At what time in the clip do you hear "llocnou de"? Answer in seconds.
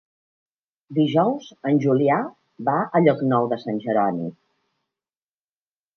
3.09-3.61